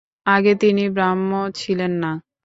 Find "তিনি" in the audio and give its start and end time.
0.61-0.83